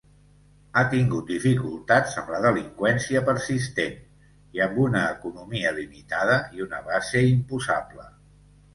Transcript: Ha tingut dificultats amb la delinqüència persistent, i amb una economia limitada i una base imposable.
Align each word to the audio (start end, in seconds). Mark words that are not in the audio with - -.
Ha 0.77 0.81
tingut 0.93 1.27
dificultats 1.33 2.15
amb 2.21 2.31
la 2.37 2.39
delinqüència 2.47 3.23
persistent, 3.29 3.95
i 4.59 4.65
amb 4.69 4.83
una 4.89 5.05
economia 5.13 5.77
limitada 5.79 6.43
i 6.59 6.69
una 6.69 6.85
base 6.93 7.27
imposable. 7.39 8.13